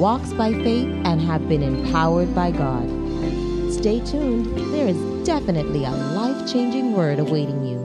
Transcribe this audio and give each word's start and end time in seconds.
walks 0.00 0.32
by 0.32 0.50
faith, 0.50 0.88
and 1.04 1.20
have 1.20 1.46
been 1.46 1.62
empowered 1.62 2.34
by 2.34 2.50
God. 2.50 2.88
Stay 3.70 4.00
tuned, 4.00 4.46
there 4.72 4.88
is 4.88 4.96
definitely 5.26 5.84
a 5.84 5.90
life 5.90 6.50
changing 6.50 6.94
word 6.94 7.18
awaiting 7.18 7.66
you. 7.66 7.78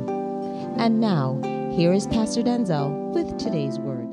And 0.77 1.01
now, 1.01 1.41
here 1.75 1.91
is 1.91 2.07
Pastor 2.07 2.41
Denczil 2.41 3.11
with 3.13 3.37
today's 3.37 3.77
word. 3.79 4.09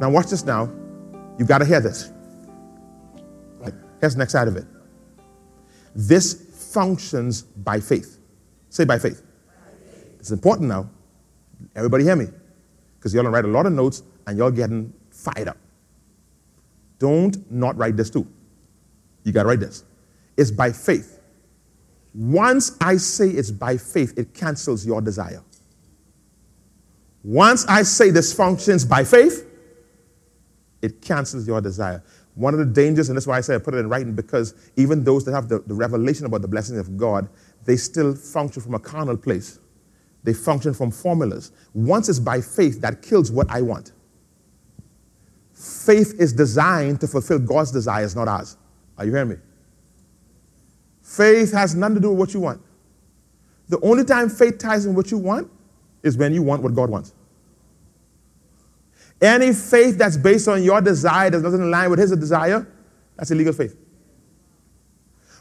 Now, 0.00 0.10
watch 0.10 0.28
this 0.28 0.44
now. 0.44 0.70
You've 1.38 1.48
got 1.48 1.58
to 1.58 1.64
hear 1.64 1.80
this. 1.80 2.12
Here's 4.00 4.14
the 4.14 4.18
next 4.20 4.32
side 4.32 4.46
of 4.46 4.56
it. 4.56 4.64
This 5.96 6.72
functions 6.72 7.42
by 7.42 7.80
faith. 7.80 8.20
Say 8.68 8.84
by 8.84 9.00
faith. 9.00 9.22
It's 10.20 10.30
important 10.30 10.68
now. 10.68 10.88
Everybody 11.74 12.04
hear 12.04 12.14
me. 12.14 12.26
Because 12.96 13.12
to 13.12 13.22
write 13.22 13.44
a 13.44 13.48
lot 13.48 13.66
of 13.66 13.72
notes 13.72 14.04
and 14.26 14.38
you're 14.38 14.52
getting 14.52 14.92
fired 15.20 15.48
up. 15.48 15.58
Don't 16.98 17.50
not 17.50 17.76
write 17.76 17.96
this 17.96 18.10
too. 18.10 18.26
You 19.24 19.32
got 19.32 19.42
to 19.42 19.48
write 19.48 19.60
this. 19.60 19.84
It's 20.36 20.50
by 20.50 20.72
faith. 20.72 21.20
Once 22.14 22.76
I 22.80 22.96
say 22.96 23.28
it's 23.28 23.50
by 23.50 23.76
faith, 23.76 24.18
it 24.18 24.34
cancels 24.34 24.84
your 24.84 25.00
desire. 25.00 25.42
Once 27.22 27.66
I 27.66 27.82
say 27.82 28.10
this 28.10 28.32
functions 28.32 28.84
by 28.84 29.04
faith, 29.04 29.46
it 30.82 31.02
cancels 31.02 31.46
your 31.46 31.60
desire. 31.60 32.02
One 32.34 32.54
of 32.54 32.60
the 32.60 32.66
dangers, 32.66 33.08
and 33.08 33.16
that's 33.16 33.26
why 33.26 33.36
I 33.36 33.40
say 33.42 33.54
I 33.54 33.58
put 33.58 33.74
it 33.74 33.78
in 33.78 33.88
writing, 33.88 34.14
because 34.14 34.54
even 34.76 35.04
those 35.04 35.24
that 35.26 35.32
have 35.32 35.48
the, 35.48 35.58
the 35.60 35.74
revelation 35.74 36.26
about 36.26 36.42
the 36.42 36.48
blessing 36.48 36.78
of 36.78 36.96
God, 36.96 37.28
they 37.64 37.76
still 37.76 38.14
function 38.14 38.62
from 38.62 38.74
a 38.74 38.78
carnal 38.78 39.16
place. 39.16 39.58
They 40.22 40.32
function 40.32 40.72
from 40.72 40.90
formulas. 40.90 41.52
Once 41.74 42.08
it's 42.08 42.18
by 42.18 42.40
faith, 42.40 42.80
that 42.80 43.02
kills 43.02 43.30
what 43.30 43.50
I 43.50 43.62
want. 43.62 43.92
Faith 45.60 46.14
is 46.18 46.32
designed 46.32 47.02
to 47.02 47.06
fulfill 47.06 47.38
God's 47.38 47.70
desires, 47.70 48.16
not 48.16 48.28
ours. 48.28 48.56
Are 48.96 49.04
you 49.04 49.12
hearing 49.12 49.28
me? 49.28 49.36
Faith 51.02 51.52
has 51.52 51.74
nothing 51.74 51.96
to 51.96 52.00
do 52.00 52.08
with 52.08 52.18
what 52.18 52.32
you 52.32 52.40
want. 52.40 52.62
The 53.68 53.78
only 53.80 54.04
time 54.04 54.30
faith 54.30 54.56
ties 54.56 54.86
in 54.86 54.94
what 54.94 55.10
you 55.10 55.18
want 55.18 55.50
is 56.02 56.16
when 56.16 56.32
you 56.32 56.42
want 56.42 56.62
what 56.62 56.74
God 56.74 56.88
wants. 56.88 57.12
Any 59.20 59.52
faith 59.52 59.98
that's 59.98 60.16
based 60.16 60.48
on 60.48 60.62
your 60.62 60.80
desire 60.80 61.28
that 61.28 61.42
doesn't 61.42 61.62
align 61.62 61.90
with 61.90 61.98
His 61.98 62.16
desire, 62.16 62.66
that's 63.16 63.30
illegal 63.30 63.52
faith. 63.52 63.76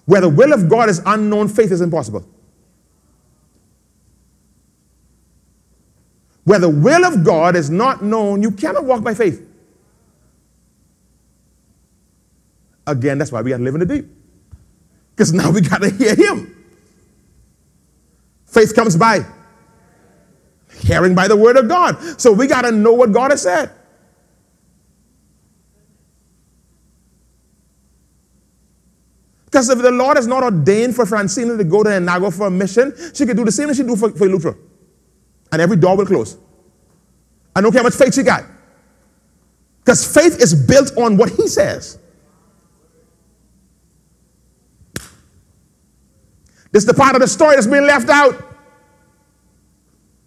Where 0.04 0.20
the 0.20 0.28
will 0.28 0.52
of 0.52 0.68
God 0.68 0.90
is 0.90 1.02
unknown, 1.06 1.48
faith 1.48 1.72
is 1.72 1.80
impossible. 1.80 2.28
Where 6.44 6.60
the 6.60 6.70
will 6.70 7.06
of 7.06 7.24
God 7.24 7.56
is 7.56 7.70
not 7.70 8.04
known, 8.04 8.42
you 8.42 8.52
cannot 8.52 8.84
walk 8.84 9.02
by 9.02 9.14
faith. 9.14 9.46
Again, 12.90 13.20
that's 13.20 13.32
why 13.32 13.42
we 13.42 13.52
got 13.52 13.58
to 13.58 13.64
live 13.64 13.76
in 13.76 13.80
the 13.82 13.86
deep. 13.86 14.06
Because 15.12 15.32
now 15.32 15.52
we 15.52 15.62
got 15.62 15.82
to 15.82 15.90
hear 15.90 16.16
him. 16.16 16.56
Faith 18.46 18.74
comes 18.74 18.98
by 18.98 19.20
hearing 20.80 21.14
by 21.14 21.28
the 21.28 21.36
word 21.36 21.58
of 21.58 21.68
God. 21.68 22.20
So 22.20 22.32
we 22.32 22.48
got 22.48 22.64
to 22.64 22.72
know 22.72 22.94
what 22.94 23.12
God 23.12 23.32
has 23.32 23.44
said. 23.44 23.72
Because 29.46 29.70
if 29.70 29.80
the 29.80 29.92
Lord 29.92 30.16
has 30.16 30.26
not 30.26 30.44
ordained 30.44 30.96
for 30.96 31.06
Francina 31.06 31.58
to 31.58 31.64
go 31.64 31.84
to 31.84 31.90
Nago 31.90 32.36
for 32.36 32.48
a 32.48 32.52
mission, 32.52 32.94
she 33.14 33.26
could 33.26 33.36
do 33.38 33.46
the 33.46 33.52
same 33.52 33.70
as 33.70 33.78
she 33.78 33.84
do 33.84 33.96
for, 33.96 34.12
for 34.12 34.28
Luther. 34.28 34.58
And 35.52 35.62
every 35.62 35.78
door 35.78 35.98
will 35.98 36.06
close. 36.06 36.38
I 37.56 37.62
don't 37.62 37.72
care 37.72 37.82
how 37.82 37.88
much 37.88 37.96
faith 37.96 38.14
she 38.14 38.24
got. 38.24 38.46
Because 39.80 40.12
faith 40.12 40.40
is 40.40 40.54
built 40.54 40.96
on 40.98 41.18
what 41.18 41.30
he 41.32 41.48
says. 41.48 41.98
This 46.72 46.84
is 46.84 46.88
the 46.88 46.94
part 46.94 47.16
of 47.16 47.22
the 47.22 47.28
story 47.28 47.56
that's 47.56 47.68
being 47.68 47.86
left 47.86 48.10
out. 48.10 48.46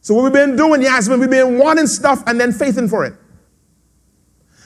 So 0.00 0.14
what 0.14 0.24
we've 0.24 0.32
been 0.32 0.56
doing, 0.56 0.82
Yasmin, 0.82 1.20
we've 1.20 1.30
been 1.30 1.58
wanting 1.58 1.86
stuff 1.86 2.24
and 2.26 2.40
then 2.40 2.52
faithing 2.52 2.88
for 2.88 3.04
it. 3.04 3.14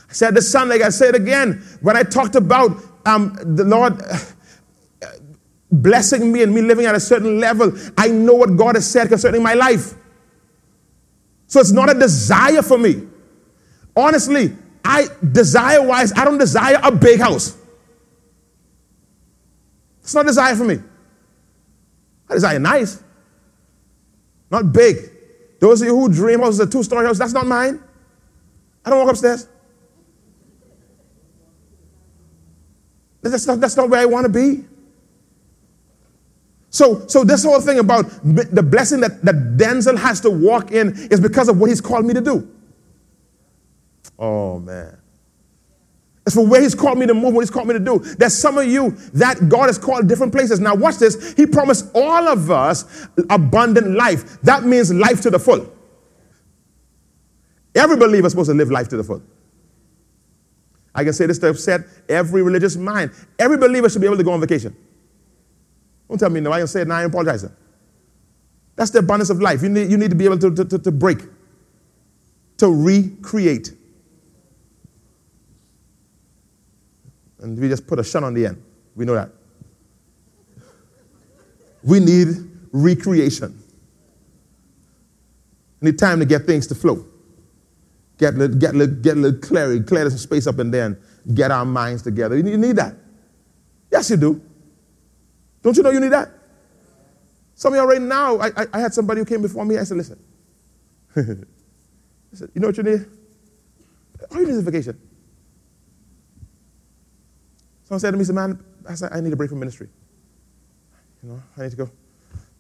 I 0.09 0.13
said 0.13 0.35
this 0.35 0.51
Sunday, 0.51 0.83
I 0.83 0.89
say 0.89 1.09
it 1.09 1.15
again. 1.15 1.63
When 1.83 1.97
I 1.97 2.03
talked 2.03 2.37
about 2.37 2.71
um, 3.05 3.37
the 3.55 3.65
Lord 3.65 4.01
blessing 5.71 6.33
me 6.33 6.43
and 6.43 6.55
me 6.55 6.63
living 6.63 6.87
at 6.87 6.95
a 6.95 7.01
certain 7.01 7.39
level, 7.39 7.73
I 7.99 8.09
know 8.09 8.35
what 8.35 8.57
God 8.57 8.77
has 8.77 8.91
said 8.91 9.09
concerning 9.09 9.43
my 9.43 9.55
life. 9.55 9.95
So 11.49 11.61
it's 11.61 11.73
not 11.73 11.95
a 11.95 11.99
desire 11.99 12.63
for 12.63 12.79
me. 12.79 13.03
Honestly, 13.95 14.57
I 14.85 15.09
desire 15.33 15.83
wise, 15.83 16.13
I 16.13 16.25
don't 16.25 16.39
desire 16.39 16.79
a 16.83 16.93
big 16.93 17.21
house. 17.21 17.57
It's 20.01 20.15
not 20.15 20.25
a 20.25 20.29
desire 20.29 20.55
for 20.55 20.65
me. 20.65 20.79
I 22.29 22.35
desire 22.35 22.59
nice, 22.59 23.03
not 24.51 24.73
big. 24.73 24.97
Those 25.61 25.81
of 25.81 25.89
you 25.89 25.99
who 25.99 26.13
dream 26.13 26.41
houses, 26.41 26.61
a 26.61 26.67
two 26.67 26.83
story 26.83 27.07
house, 27.07 27.19
that's 27.19 27.33
not 27.33 27.47
mine. 27.47 27.81
I 28.85 28.91
don't 28.91 28.99
walk 29.01 29.11
upstairs. 29.11 29.49
That's 33.23 33.47
not, 33.47 33.61
that's 33.61 33.77
not 33.77 33.91
where 33.91 34.01
I 34.01 34.05
want 34.05 34.25
to 34.25 34.33
be. 34.33 34.65
So, 36.71 37.07
so 37.09 37.25
this 37.25 37.45
whole 37.45 37.61
thing 37.61 37.79
about 37.79 38.05
the 38.23 38.63
blessing 38.63 39.01
that, 39.01 39.25
that 39.25 39.57
Denczil 39.57 39.97
has 39.99 40.21
to 40.21 40.31
walk 40.31 40.73
in 40.73 40.95
is 41.11 41.21
because 41.21 41.49
of 41.49 41.59
what 41.59 41.71
he's 41.71 41.81
called 41.81 42.05
me 42.05 42.13
to 42.15 42.21
do. 42.21 42.49
Oh 44.19 44.59
man. 44.61 44.99
It's 46.27 46.35
for 46.35 46.45
where 46.45 46.61
He's 46.61 46.75
called 46.75 46.99
me 46.99 47.07
to 47.07 47.15
move, 47.15 47.35
what 47.35 47.43
He's 47.43 47.51
called 47.51 47.69
me 47.69 47.75
to 47.75 47.81
do. 47.81 48.01
There's 48.01 48.37
some 48.37 48.59
of 48.59 48.67
you 48.67 48.91
that 49.15 49.49
God 49.49 49.67
has 49.67 49.79
called 49.79 50.09
different 50.09 50.33
places. 50.33 50.59
Now, 50.59 50.75
watch 50.75 50.97
this. 50.97 51.35
He 51.35 51.47
promised 51.47 51.91
all 51.95 52.27
of 52.27 52.51
us 52.51 53.07
abundant 53.31 53.93
life. 53.97 54.41
That 54.43 54.65
means 54.65 54.93
life 54.93 55.21
to 55.23 55.31
the 55.31 55.39
full. 55.39 55.73
Every 57.77 57.97
believer 57.97 58.27
is 58.27 58.33
supposed 58.33 58.51
to 58.51 58.55
live 58.55 58.71
life 58.71 58.89
to 58.89 58.97
the 58.97 59.05
full. 59.05 59.23
I 60.95 61.05
can 61.05 61.13
say 61.13 61.27
this 61.27 61.39
to 61.41 61.51
upset 61.51 61.83
every 62.09 62.43
religious 62.43 62.75
mind. 62.75 63.13
Every 63.39 63.59
believer 63.59 63.89
should 63.89 64.01
be 64.01 64.07
able 64.07 64.17
to 64.17 64.25
go 64.25 64.33
on 64.33 64.41
vacation. 64.41 64.75
Don't 66.09 66.19
tell 66.19 66.31
me 66.31 66.41
no. 66.41 66.51
I 66.51 66.59
can 66.59 66.67
say 66.67 66.83
it 66.83 66.89
now. 66.89 66.97
I 66.97 67.03
am 67.03 67.11
apologizing. 67.11 67.55
That's 68.75 68.91
the 68.91 68.99
abundance 68.99 69.31
of 69.31 69.41
life. 69.41 69.63
You 69.63 69.69
need, 69.69 69.91
you 69.91 69.97
need 69.97 70.11
to 70.11 70.17
be 70.17 70.25
able 70.25 70.39
to, 70.39 70.65
to, 70.65 70.79
to 70.79 70.91
break, 70.91 71.19
to 72.59 72.69
recreate. 72.69 73.73
And 77.47 77.59
we 77.61 77.69
just 77.69 77.87
put 77.87 78.01
a 78.01 78.05
shun 78.05 78.25
on 78.25 78.35
the 78.35 78.47
end. 78.47 78.61
We 78.97 79.05
know 79.05 79.15
that. 79.15 79.31
We 81.85 82.01
need 82.01 82.27
recreation. 82.73 83.57
We 85.81 85.93
need 85.93 85.99
time 85.99 86.19
to 86.19 86.27
get 86.27 86.45
things 86.45 86.67
to 86.67 86.75
flow. 86.75 87.07
Get 88.19 88.35
a 88.35 88.37
little, 88.37 88.57
get 88.57 88.75
a 88.75 88.79
little, 88.79 88.97
get 88.97 89.17
a 89.17 89.21
little 89.21 89.41
clarity, 89.41 89.85
clear 89.85 90.11
some 90.11 90.19
space 90.19 90.49
up 90.49 90.59
and 90.59 90.97
get 91.35 91.53
our 91.53 91.65
minds 91.65 92.03
together. 92.03 92.37
You 92.37 92.43
need 92.57 92.77
that. 92.77 92.97
Yes, 93.93 94.11
you 94.11 94.17
do. 94.17 94.41
Don't 95.63 95.77
you 95.77 95.85
know 95.85 95.91
you 95.91 96.01
need 96.01 96.13
that? 96.13 96.31
Some 97.55 97.75
of 97.75 97.77
y'all 97.77 97.87
right 97.87 98.03
now, 98.03 98.39
I, 98.39 98.49
I, 98.49 98.67
I 98.73 98.81
had 98.81 98.93
somebody 98.93 99.21
who 99.21 99.25
came 99.25 99.43
before 99.43 99.65
me. 99.65 99.79
I 99.79 99.85
said, 99.85 99.99
listen. 99.99 100.19
I 101.17 101.23
said, 102.33 102.51
you 102.55 102.61
know 102.61 102.69
what 102.69 102.77
you 102.77 102.83
need? 102.83 103.07
All 104.33 104.41
you 104.41 104.47
need 104.47 104.53
is 104.53 104.59
a 104.59 104.63
vacation. 104.63 105.01
Someone 107.87 108.01
said 108.01 108.11
to 108.11 108.17
me, 108.17 108.25
said, 108.25 108.35
man, 108.35 108.61
I, 108.89 108.95
said, 108.97 109.13
I 109.13 109.21
need 109.21 109.33
a 109.33 109.37
break 109.37 109.49
from 109.49 109.61
ministry. 109.61 109.89
You 111.23 111.31
know, 111.31 111.43
I 111.57 111.63
need 111.63 111.71
to 111.71 111.77
go 111.77 111.91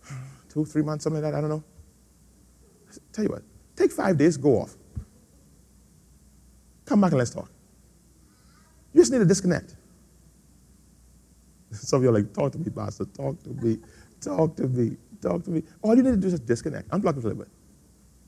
two, 0.49 0.64
three 0.64 0.82
months, 0.82 1.02
something 1.02 1.20
like 1.20 1.32
that. 1.32 1.37
I 1.37 1.40
don't 1.40 1.50
know. 1.50 1.64
Tell 3.12 3.25
you 3.25 3.31
what, 3.31 3.43
take 3.75 3.90
five 3.90 4.17
days, 4.17 4.37
go 4.37 4.61
off. 4.61 4.76
Come 6.84 7.00
back 7.00 7.11
and 7.11 7.19
let's 7.19 7.32
talk. 7.32 7.50
You 8.94 9.00
just 9.00 9.11
need 9.11 9.19
to 9.19 9.25
disconnect. 9.25 9.75
Some 11.73 11.99
of 11.99 12.02
you 12.05 12.11
are 12.11 12.12
like, 12.12 12.32
talk 12.32 12.52
to 12.52 12.58
me, 12.58 12.70
Pastor. 12.70 13.05
Talk 13.06 13.43
to 13.43 13.50
me. 13.50 13.78
Talk 14.20 14.56
to 14.56 14.69
me. 14.69 14.96
Talk 15.20 15.43
to 15.44 15.50
me. 15.50 15.64
All 15.82 15.96
you 15.96 16.05
need 16.05 16.12
to 16.12 16.17
do 16.17 16.28
is 16.28 16.34
just 16.34 16.46
disconnect. 16.46 16.88
Unplug 16.90 17.14
a 17.14 17.17
little 17.17 17.34
bit. 17.34 17.49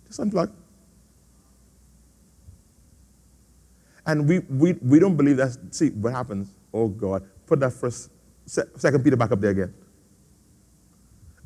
Just 0.08 0.18
unplug. 0.20 0.50
And 4.04 4.28
we, 4.28 4.40
we, 4.40 4.72
we 4.72 4.98
don't 4.98 5.16
believe 5.16 5.36
that. 5.36 5.56
See, 5.70 5.90
what 5.90 6.12
happens? 6.12 6.52
Oh, 6.72 6.88
God. 6.88 7.24
Put 7.46 7.60
that 7.60 7.72
first, 7.72 8.10
second 8.46 9.02
Peter 9.04 9.16
back 9.16 9.32
up 9.32 9.40
there 9.40 9.50
again. 9.50 9.74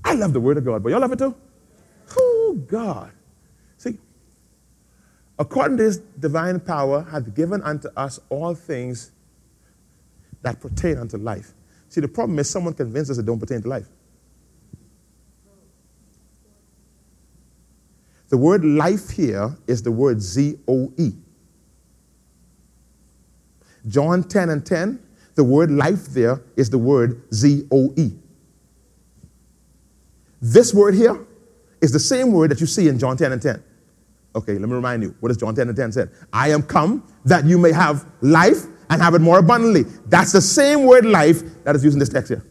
I 0.04 0.14
love 0.14 0.32
the 0.32 0.40
word 0.40 0.58
of 0.58 0.64
God, 0.64 0.82
but 0.82 0.90
y'all 0.90 1.00
love 1.00 1.12
it 1.12 1.18
too? 1.18 1.34
Oh, 2.16 2.58
God. 2.66 3.12
See, 3.78 3.98
according 5.38 5.78
to 5.78 5.84
his 5.84 5.98
divine 5.98 6.60
power, 6.60 7.02
hath 7.02 7.34
given 7.34 7.62
unto 7.62 7.88
us 7.96 8.18
all 8.28 8.54
things 8.54 9.12
that 10.42 10.60
pertain 10.60 10.98
unto 10.98 11.16
life. 11.16 11.52
See, 11.88 12.00
the 12.00 12.08
problem 12.08 12.38
is 12.38 12.50
someone 12.50 12.74
convinces 12.74 13.18
us 13.18 13.22
it 13.22 13.26
don't 13.26 13.38
pertain 13.38 13.62
to 13.62 13.68
life. 13.68 13.86
The 18.28 18.38
word 18.38 18.64
life 18.64 19.10
here 19.10 19.56
is 19.66 19.82
the 19.82 19.92
word 19.92 20.22
Z 20.22 20.58
O 20.66 20.92
E. 20.96 21.12
John 23.86 24.22
10 24.24 24.48
and 24.48 24.64
10, 24.64 24.98
the 25.34 25.44
word 25.44 25.70
life 25.70 26.06
there 26.06 26.42
is 26.56 26.70
the 26.70 26.78
word 26.78 27.22
Z 27.32 27.66
O 27.70 27.92
E. 27.96 28.12
This 30.40 30.74
word 30.74 30.94
here 30.94 31.24
is 31.80 31.92
the 31.92 32.00
same 32.00 32.32
word 32.32 32.50
that 32.50 32.60
you 32.60 32.66
see 32.66 32.88
in 32.88 32.98
John 32.98 33.16
10 33.16 33.32
and 33.32 33.40
10. 33.40 33.62
Okay, 34.34 34.54
let 34.54 34.68
me 34.68 34.74
remind 34.74 35.02
you. 35.02 35.14
What 35.20 35.28
does 35.28 35.36
John 35.36 35.54
10 35.54 35.68
and 35.68 35.76
10 35.76 35.92
say? 35.92 36.06
I 36.32 36.50
am 36.50 36.62
come 36.62 37.06
that 37.24 37.44
you 37.44 37.58
may 37.58 37.72
have 37.72 38.06
life 38.20 38.64
and 38.90 39.00
have 39.00 39.14
it 39.14 39.20
more 39.20 39.38
abundantly. 39.38 39.84
That's 40.06 40.32
the 40.32 40.40
same 40.40 40.84
word 40.84 41.04
life 41.04 41.42
that 41.64 41.76
is 41.76 41.84
used 41.84 41.94
in 41.94 42.00
this 42.00 42.08
text 42.08 42.28
here. 42.28 42.44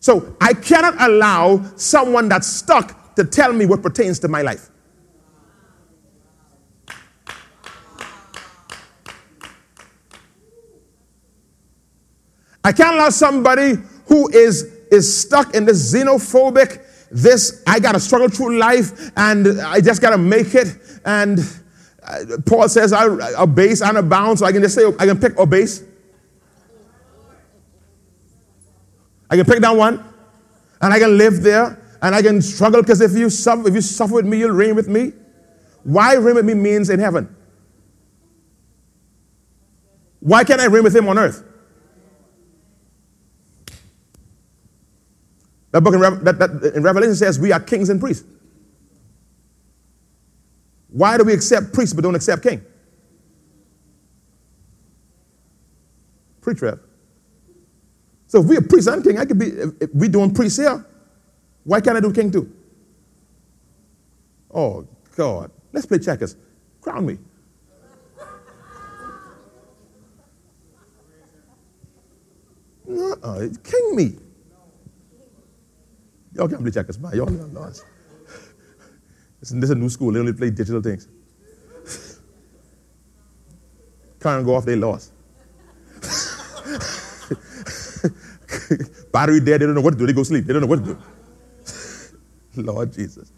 So 0.00 0.36
I 0.40 0.54
cannot 0.54 1.00
allow 1.00 1.62
someone 1.76 2.28
that's 2.28 2.46
stuck 2.46 3.14
to 3.16 3.24
tell 3.24 3.52
me 3.52 3.66
what 3.66 3.82
pertains 3.82 4.18
to 4.20 4.28
my 4.28 4.42
life. 4.42 4.70
I 12.68 12.72
can't 12.72 12.96
allow 12.96 13.08
somebody 13.08 13.76
who 14.08 14.28
is, 14.28 14.64
is 14.92 15.22
stuck 15.22 15.54
in 15.54 15.64
this 15.64 15.94
xenophobic, 15.94 16.84
this, 17.10 17.62
I 17.66 17.80
got 17.80 17.92
to 17.92 18.00
struggle 18.00 18.28
through 18.28 18.58
life 18.58 19.10
and 19.16 19.58
I 19.62 19.80
just 19.80 20.02
got 20.02 20.10
to 20.10 20.18
make 20.18 20.54
it. 20.54 20.76
And 21.02 21.38
uh, 22.02 22.36
Paul 22.44 22.68
says, 22.68 22.92
I 22.92 23.46
base 23.46 23.80
and 23.80 23.96
a 23.96 24.02
bound, 24.02 24.38
so 24.38 24.44
I 24.44 24.52
can 24.52 24.60
just 24.60 24.74
say, 24.74 24.84
I 24.98 25.06
can 25.06 25.18
pick 25.18 25.38
a 25.38 25.46
base. 25.46 25.82
I 29.30 29.36
can 29.36 29.46
pick 29.46 29.62
down 29.62 29.78
one 29.78 30.04
and 30.82 30.92
I 30.92 30.98
can 30.98 31.16
live 31.16 31.42
there 31.42 31.82
and 32.02 32.14
I 32.14 32.20
can 32.20 32.42
struggle 32.42 32.82
because 32.82 33.00
if 33.00 33.12
you 33.12 33.30
suffer, 33.30 33.66
if 33.66 33.74
you 33.74 33.80
suffer 33.80 34.12
with 34.12 34.26
me, 34.26 34.40
you'll 34.40 34.50
reign 34.50 34.76
with 34.76 34.88
me. 34.88 35.14
Why 35.84 36.16
reign 36.16 36.34
with 36.34 36.44
me 36.44 36.52
means 36.52 36.90
in 36.90 37.00
heaven. 37.00 37.34
Why 40.20 40.44
can't 40.44 40.60
I 40.60 40.66
reign 40.66 40.84
with 40.84 40.94
him 40.94 41.08
on 41.08 41.18
earth? 41.18 41.47
That 45.70 45.82
book 45.82 45.94
in, 45.94 46.00
Re- 46.00 46.18
that, 46.22 46.38
that, 46.38 46.72
in 46.74 46.82
Revelation 46.82 47.14
says 47.14 47.38
we 47.38 47.52
are 47.52 47.60
kings 47.60 47.90
and 47.90 48.00
priests. 48.00 48.26
Why 50.88 51.18
do 51.18 51.24
we 51.24 51.34
accept 51.34 51.72
priests 51.72 51.94
but 51.94 52.02
don't 52.02 52.14
accept 52.14 52.42
king? 52.42 52.62
Preach, 56.40 56.62
Rev. 56.62 56.80
So 58.26 58.40
if 58.40 58.46
we're 58.46 58.62
priest 58.62 58.88
and 58.88 59.04
king, 59.04 59.18
I 59.18 59.24
could 59.24 59.38
be, 59.38 59.46
if 59.48 59.90
we're 59.92 60.08
doing 60.08 60.32
priest 60.32 60.58
here, 60.58 60.84
why 61.64 61.80
can't 61.80 61.96
I 61.96 62.00
do 62.00 62.12
king 62.12 62.30
too? 62.30 62.50
Oh, 64.50 64.86
God. 65.16 65.50
Let's 65.72 65.86
play 65.86 65.98
checkers. 65.98 66.36
Crown 66.80 67.04
me. 67.04 67.18
Uh-uh, 72.90 73.48
king 73.62 73.96
me. 73.96 74.14
Y'all 76.38 76.48
can't 76.48 76.62
play 76.62 76.70
checkers, 76.70 76.98
man. 77.00 77.12
Y'all 77.14 77.28
are 77.28 77.46
lost. 77.48 77.84
This 79.40 79.52
is 79.52 79.70
a 79.70 79.74
new 79.74 79.88
school. 79.88 80.12
They 80.12 80.20
only 80.20 80.32
play 80.32 80.50
digital 80.50 80.80
things. 80.80 81.08
Can't 84.20 84.44
go 84.44 84.54
off, 84.54 84.64
they 84.64 84.76
lost. 84.76 85.12
Battery 89.12 89.40
dead, 89.40 89.60
they 89.60 89.66
don't 89.66 89.74
know 89.74 89.80
what 89.80 89.92
to 89.92 89.98
do. 89.98 90.06
They 90.06 90.12
go 90.12 90.22
sleep. 90.22 90.44
They 90.44 90.52
don't 90.52 90.62
know 90.62 90.68
what 90.68 90.84
to 90.84 90.94
do. 90.94 92.62
Lord 92.62 92.92
Jesus. 92.92 93.32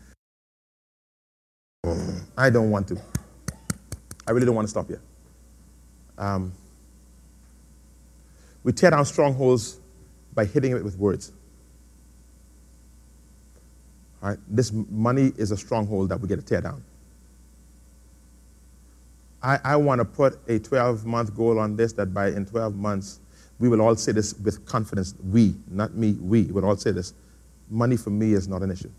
I 2.37 2.51
don't 2.51 2.71
want 2.71 2.89
to. 2.89 3.01
I 4.27 4.33
really 4.33 4.47
don't 4.47 4.55
want 4.55 4.67
to 4.67 4.71
stop 4.71 4.89
here. 4.89 5.01
Um, 6.19 6.53
we 8.63 8.73
tear 8.73 8.91
down 8.91 9.07
strongholds 9.07 9.79
by 10.35 10.45
hitting 10.45 10.73
it 10.73 10.85
with 10.85 10.99
words. 10.99 11.33
All 14.23 14.31
right? 14.31 14.39
This 14.49 14.73
money 14.73 15.33
is 15.37 15.51
a 15.51 15.57
stronghold 15.57 16.11
that 16.11 16.21
we 16.21 16.29
get 16.29 16.37
to 16.37 16.45
tear 16.45 16.61
down. 16.61 16.83
I, 19.43 19.59
I 19.65 19.77
want 19.77 20.01
to 20.01 20.05
put 20.05 20.39
a 20.49 20.59
12 20.59 21.07
month 21.07 21.35
goal 21.35 21.59
on 21.59 21.77
this 21.77 21.93
that 21.95 22.13
by 22.13 22.29
in 22.29 22.45
12 22.45 22.75
months, 22.77 23.21
we 23.59 23.69
will 23.69 23.81
all 23.81 23.97
say 23.97 24.13
this 24.13 24.35
with 24.35 24.65
confidence. 24.67 25.15
We, 25.31 25.55
not 25.69 25.95
me, 25.95 26.13
we 26.21 26.45
will 26.45 26.65
all 26.65 26.77
say 26.77 26.91
this. 26.93 27.15
Money 27.71 27.97
for 27.97 28.11
me 28.11 28.33
is 28.33 28.49
not 28.49 28.63
an 28.63 28.71
issue. 28.71 28.91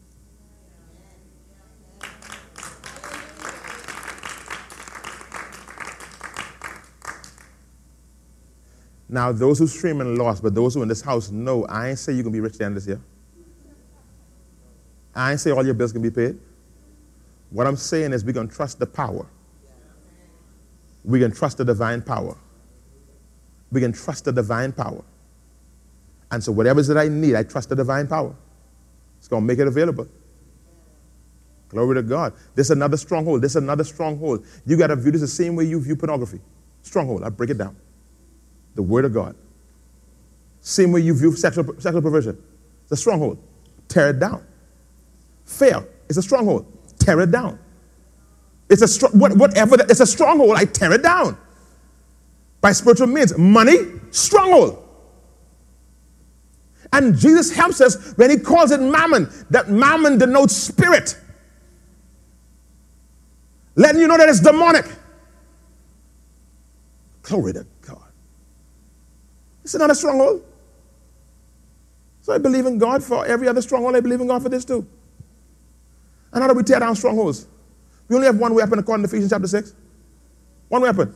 Now, 9.12 9.34
those 9.34 9.60
who 9.60 9.68
stream 9.68 10.00
and 10.00 10.18
lost, 10.18 10.42
but 10.42 10.56
those 10.56 10.74
who 10.74 10.82
in 10.84 10.88
this 10.88 11.02
house 11.02 11.32
know, 11.32 11.66
I 11.66 11.90
ain't 11.90 12.00
say 12.00 12.14
you 12.14 12.24
can 12.24 12.32
be 12.32 12.40
rich 12.40 12.54
at 12.54 12.60
the 12.60 12.66
end 12.66 12.78
of 12.78 12.84
this 12.84 12.88
year. 12.88 13.02
I 15.16 15.32
ain't 15.32 15.40
say 15.40 15.52
all 15.52 15.66
your 15.66 15.74
bills 15.74 15.92
can 15.92 16.02
be 16.02 16.12
paid. 16.12 16.38
What 17.50 17.68
I'm 17.68 17.76
saying 17.76 18.14
is 18.14 18.24
we 18.24 18.34
can 18.34 18.48
trust 18.48 18.80
the 18.80 18.86
power. 18.86 19.28
We 21.04 21.20
can 21.20 21.32
trust 21.32 21.58
the 21.58 21.66
divine 21.66 22.02
power. 22.02 22.38
We 23.72 23.82
can 23.82 23.92
trust 23.92 24.26
the 24.26 24.32
divine 24.32 24.72
power. 24.72 25.04
And 26.32 26.44
so 26.44 26.52
whatever 26.52 26.80
is 26.80 26.88
that 26.88 26.98
I 26.98 27.10
need, 27.10 27.36
I 27.36 27.44
trust 27.44 27.70
the 27.70 27.76
divine 27.76 28.08
power. 28.08 28.34
It's 29.18 29.28
going 29.28 29.44
to 29.44 29.48
make 29.48 29.60
it 29.60 29.68
available. 29.68 30.08
Glory 31.70 31.96
to 31.96 32.04
God. 32.04 32.34
This 32.56 32.68
is 32.68 32.72
another 32.72 32.98
stronghold. 32.98 33.42
This 33.42 33.54
is 33.54 33.58
another 33.58 33.84
stronghold. 33.84 34.46
You 34.66 34.78
got 34.78 34.88
to 34.88 34.96
view 34.96 35.12
this 35.12 35.22
the 35.22 35.28
same 35.28 35.56
way 35.56 35.66
you 35.66 35.80
view 35.82 35.96
pornography. 35.96 36.40
Stronghold. 36.82 37.24
I 37.24 37.30
break 37.30 37.50
it 37.50 37.58
down. 37.58 37.76
The 38.76 38.82
Word 38.82 39.06
of 39.06 39.14
God. 39.14 39.36
Same 40.62 40.92
way 40.92 41.02
you 41.02 41.14
view 41.14 41.36
sexual, 41.36 41.66
sexual 41.80 42.02
perversion. 42.02 42.42
It's 42.84 42.92
a 42.92 42.98
stronghold. 42.98 43.42
Tear 43.88 44.12
it 44.12 44.20
down. 44.20 44.46
Fail. 45.52 45.86
It's 46.10 46.18
a 46.18 46.22
stronghold. 46.22 46.66
Tear 47.00 47.22
it 47.22 47.32
down. 47.32 47.60
It's 48.70 48.82
a 48.82 49.08
whatever. 49.10 49.76
It's 49.90 50.00
a 50.00 50.06
stronghold. 50.06 50.56
I 50.56 50.66
tear 50.66 50.94
it 50.94 51.04
down 51.04 51.38
by 52.62 52.72
spiritual 52.72 53.08
means. 53.08 53.38
Money, 53.38 53.78
stronghold. 54.12 54.88
And 56.94 57.18
Jesus 57.18 57.52
helps 57.52 57.82
us 57.82 58.14
when 58.18 58.30
he 58.30 58.38
calls 58.38 58.72
it 58.72 58.80
mammon. 58.80 59.30
That 59.50 59.70
mammon 59.70 60.18
denotes 60.18 60.56
spirit. 60.56 61.18
Letting 63.76 64.02
you 64.02 64.08
know 64.08 64.18
that 64.18 64.30
it's 64.30 64.42
demonic. 64.42 64.86
Glory 67.24 67.54
to 67.54 67.66
God. 67.82 68.12
It's 69.64 69.76
not 69.76 69.90
a 69.90 69.96
stronghold. 69.96 70.44
So 72.22 72.34
I 72.34 72.38
believe 72.38 72.66
in 72.66 72.78
God 72.78 73.04
for 73.04 73.26
every 73.26 73.48
other 73.48 73.62
stronghold. 73.62 73.96
I 73.96 74.00
believe 74.00 74.22
in 74.22 74.28
God 74.28 74.44
for 74.44 74.50
this 74.50 74.66
too. 74.66 74.86
And 76.34 76.42
how 76.42 76.48
do 76.48 76.54
we 76.54 76.64
tear 76.64 76.80
down 76.80 76.96
strongholds? 76.96 77.48
We 78.08 78.16
only 78.16 78.28
have 78.28 78.38
one 78.38 78.54
weapon 78.54 78.80
according 78.80 79.04
to 79.06 79.10
Ephesians 79.10 79.32
chapter 79.32 79.48
6. 79.48 79.74
One 80.70 80.82
weapon. 80.82 81.14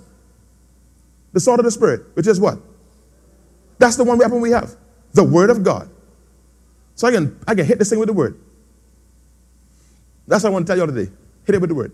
The 1.34 1.39
sword 1.39 1.60
of 1.60 1.65
the 1.65 1.72
Spirit, 1.72 2.01
which 2.13 2.27
is 2.27 2.39
what? 2.39 2.60
That's 3.77 3.95
the 3.95 4.03
one 4.03 4.17
weapon 4.17 4.41
we 4.41 4.51
have. 4.51 4.75
The 5.13 5.24
Word 5.24 5.50
of 5.50 5.63
God. 5.63 5.89
So 6.95 7.07
I 7.07 7.12
can, 7.12 7.39
I 7.48 7.55
can 7.55 7.65
hit 7.65 7.79
this 7.79 7.89
thing 7.89 8.00
with 8.00 8.07
the 8.07 8.13
Word. 8.13 8.39
That's 10.27 10.43
what 10.43 10.50
I 10.50 10.53
want 10.53 10.65
to 10.65 10.69
tell 10.69 10.77
you 10.77 10.84
all 10.84 10.95
today. 10.95 11.12
Hit 11.45 11.55
it 11.55 11.62
with 11.62 11.69
the 11.69 11.75
Word. 11.75 11.91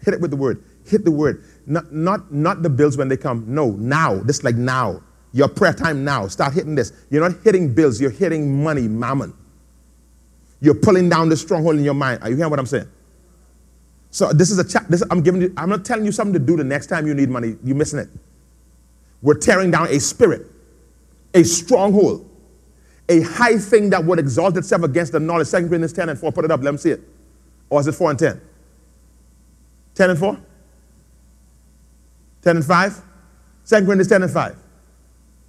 Hit 0.00 0.14
it 0.14 0.20
with 0.20 0.30
the 0.30 0.36
Word. 0.36 0.62
Hit 0.86 1.04
the 1.04 1.10
Word. 1.10 1.44
Not, 1.66 1.92
not, 1.92 2.32
not 2.32 2.62
the 2.62 2.70
bills 2.70 2.96
when 2.96 3.08
they 3.08 3.16
come. 3.16 3.44
No, 3.46 3.70
now. 3.72 4.16
This 4.16 4.42
like 4.42 4.56
now. 4.56 5.02
Your 5.32 5.48
prayer 5.48 5.72
time 5.72 6.04
now. 6.04 6.28
Start 6.28 6.54
hitting 6.54 6.74
this. 6.74 6.92
You're 7.10 7.28
not 7.28 7.42
hitting 7.42 7.74
bills, 7.74 8.00
you're 8.00 8.10
hitting 8.10 8.62
money, 8.62 8.88
mammon. 8.88 9.34
You're 10.64 10.74
pulling 10.74 11.10
down 11.10 11.28
the 11.28 11.36
stronghold 11.36 11.76
in 11.76 11.84
your 11.84 11.94
mind. 11.94 12.22
Are 12.22 12.30
you 12.30 12.36
hearing 12.36 12.50
what 12.50 12.58
I'm 12.58 12.66
saying? 12.66 12.88
So 14.10 14.32
this 14.32 14.50
is 14.50 14.58
a 14.58 14.66
chat. 14.66 14.88
This, 14.88 15.02
I'm 15.10 15.22
giving 15.22 15.42
you. 15.42 15.52
I'm 15.58 15.68
not 15.68 15.84
telling 15.84 16.06
you 16.06 16.12
something 16.12 16.32
to 16.32 16.38
do 16.38 16.56
the 16.56 16.64
next 16.64 16.86
time 16.86 17.06
you 17.06 17.12
need 17.12 17.28
money. 17.28 17.56
You're 17.62 17.76
missing 17.76 17.98
it. 17.98 18.08
We're 19.20 19.38
tearing 19.38 19.70
down 19.70 19.88
a 19.88 20.00
spirit, 20.00 20.46
a 21.34 21.42
stronghold, 21.42 22.30
a 23.10 23.20
high 23.20 23.58
thing 23.58 23.90
that 23.90 24.02
would 24.04 24.18
exalt 24.18 24.56
itself 24.56 24.84
against 24.84 25.12
the 25.12 25.20
knowledge. 25.20 25.48
Second 25.48 25.68
Corinthians 25.68 25.92
10 25.92 26.08
and 26.08 26.18
4. 26.18 26.32
Put 26.32 26.46
it 26.46 26.50
up. 26.50 26.62
Let 26.62 26.72
me 26.72 26.78
see 26.78 26.90
it. 26.90 27.00
Or 27.68 27.80
is 27.80 27.86
it 27.86 27.92
4 27.92 28.10
and 28.10 28.18
10? 28.18 28.40
10 29.94 30.10
and 30.10 30.18
4? 30.18 30.40
10 32.42 32.56
and 32.56 32.64
5? 32.64 33.02
2 33.66 33.74
Corinthians 33.76 34.08
10 34.08 34.22
and 34.22 34.32
5. 34.32 34.56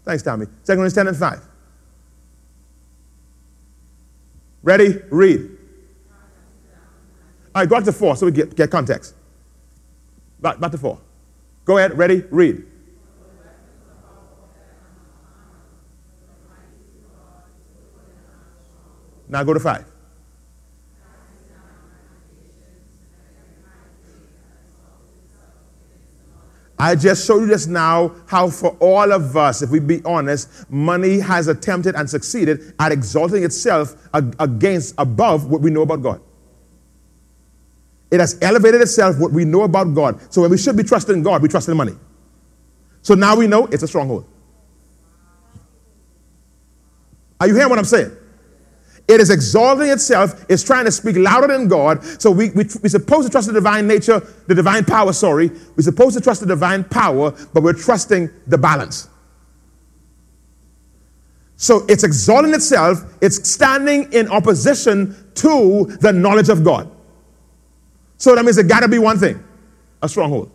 Thanks, 0.03 0.23
Tommy. 0.23 0.45
2 0.45 0.51
Corinthians 0.65 0.93
10 0.93 1.07
and 1.07 1.17
5. 1.17 1.41
Ready? 4.65 4.99
Read. 5.11 5.57
All 7.53 7.61
right, 7.61 7.69
go 7.69 7.75
back 7.75 7.85
to 7.85 7.93
4 7.93 8.15
so 8.17 8.25
we 8.25 8.31
get, 8.31 8.55
get 8.55 8.71
context. 8.71 9.13
Back, 10.41 10.59
back 10.59 10.71
to 10.71 10.77
4. 10.79 10.99
Go 11.65 11.77
ahead. 11.77 11.95
Ready? 11.95 12.23
Read. 12.31 12.65
Now 19.29 19.43
go 19.43 19.53
to 19.53 19.59
5. 19.59 19.85
I 26.77 26.95
just 26.95 27.25
showed 27.25 27.39
you 27.39 27.47
just 27.47 27.69
now 27.69 28.13
how, 28.27 28.49
for 28.49 28.75
all 28.79 29.13
of 29.13 29.37
us, 29.37 29.61
if 29.61 29.69
we 29.69 29.79
be 29.79 30.01
honest, 30.03 30.69
money 30.69 31.19
has 31.19 31.47
attempted 31.47 31.95
and 31.95 32.09
succeeded 32.09 32.73
at 32.79 32.91
exalting 32.91 33.43
itself 33.43 33.95
against, 34.13 34.93
above 34.97 35.49
what 35.49 35.61
we 35.61 35.71
know 35.71 35.83
about 35.83 36.01
God. 36.01 36.21
It 38.11 38.19
has 38.19 38.37
elevated 38.41 38.81
itself 38.81 39.17
what 39.19 39.31
we 39.31 39.45
know 39.45 39.63
about 39.63 39.93
God. 39.93 40.19
So 40.33 40.41
when 40.41 40.51
we 40.51 40.57
should 40.57 40.75
be 40.75 40.83
trusting 40.83 41.23
God, 41.23 41.41
we 41.41 41.47
trust 41.47 41.69
in 41.69 41.77
money. 41.77 41.95
So 43.01 43.13
now 43.15 43.35
we 43.35 43.47
know 43.47 43.67
it's 43.67 43.83
a 43.83 43.87
stronghold. 43.87 44.27
Are 47.39 47.47
you 47.47 47.55
hearing 47.55 47.69
what 47.69 47.79
I'm 47.79 47.85
saying? 47.85 48.15
It 49.07 49.21
is 49.21 49.29
exalting 49.29 49.89
itself, 49.89 50.45
it's 50.49 50.63
trying 50.63 50.85
to 50.85 50.91
speak 50.91 51.15
louder 51.15 51.47
than 51.47 51.67
God. 51.67 52.03
So 52.19 52.31
we, 52.31 52.49
we, 52.49 52.65
we're 52.81 52.89
supposed 52.89 53.27
to 53.27 53.31
trust 53.31 53.47
the 53.47 53.53
divine 53.53 53.87
nature, 53.87 54.19
the 54.47 54.55
divine 54.55 54.83
power, 54.83 55.13
sorry. 55.13 55.49
We're 55.49 55.83
supposed 55.83 56.17
to 56.17 56.23
trust 56.23 56.41
the 56.41 56.47
divine 56.47 56.83
power, 56.85 57.31
but 57.53 57.61
we're 57.61 57.73
trusting 57.73 58.29
the 58.47 58.57
balance. 58.57 59.07
So 61.57 61.85
it's 61.87 62.03
exalting 62.03 62.53
itself, 62.53 63.03
it's 63.21 63.47
standing 63.49 64.11
in 64.11 64.27
opposition 64.29 65.15
to 65.35 65.85
the 66.01 66.11
knowledge 66.11 66.49
of 66.49 66.63
God. 66.63 66.91
So 68.17 68.35
that 68.35 68.43
means 68.43 68.57
it 68.57 68.67
got 68.67 68.81
to 68.81 68.87
be 68.87 68.99
one 68.99 69.19
thing 69.19 69.43
a 70.01 70.09
stronghold. 70.09 70.51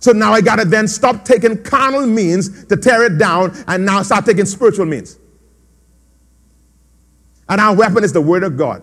So 0.00 0.12
now 0.12 0.32
I 0.32 0.40
got 0.40 0.56
to 0.56 0.64
then 0.64 0.88
stop 0.88 1.24
taking 1.24 1.62
carnal 1.62 2.06
means 2.06 2.64
to 2.66 2.76
tear 2.76 3.04
it 3.04 3.18
down 3.18 3.52
and 3.66 3.84
now 3.84 4.02
start 4.02 4.26
taking 4.26 4.44
spiritual 4.44 4.86
means. 4.86 5.18
And 7.48 7.60
our 7.60 7.74
weapon 7.74 8.04
is 8.04 8.12
the 8.12 8.20
Word 8.20 8.42
of 8.42 8.56
God. 8.56 8.82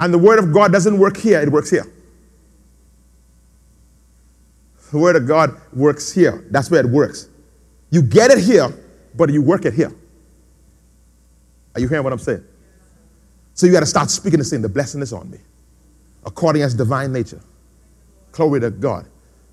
And 0.00 0.12
the 0.12 0.18
Word 0.18 0.38
of 0.38 0.52
God 0.52 0.72
doesn't 0.72 0.98
work 0.98 1.16
here, 1.16 1.40
it 1.40 1.50
works 1.50 1.70
here. 1.70 1.86
The 4.90 4.98
Word 4.98 5.16
of 5.16 5.26
God 5.26 5.58
works 5.72 6.12
here. 6.12 6.44
That's 6.50 6.70
where 6.70 6.80
it 6.80 6.90
works. 6.90 7.28
You 7.90 8.02
get 8.02 8.30
it 8.30 8.38
here, 8.38 8.72
but 9.14 9.30
you 9.30 9.42
work 9.42 9.64
it 9.64 9.74
here. 9.74 9.92
Are 11.74 11.80
you 11.80 11.88
hearing 11.88 12.04
what 12.04 12.12
I'm 12.12 12.18
saying? 12.18 12.44
So 13.54 13.66
you 13.66 13.72
got 13.72 13.80
to 13.80 13.86
start 13.86 14.10
speaking 14.10 14.38
the 14.38 14.44
same. 14.44 14.62
The 14.62 14.68
blessing 14.68 15.02
is 15.02 15.12
on 15.12 15.30
me, 15.30 15.38
according 16.24 16.62
as 16.62 16.74
divine 16.74 17.12
nature. 17.12 17.40
Glory 18.32 18.60
to 18.60 18.70
God. 18.70 19.06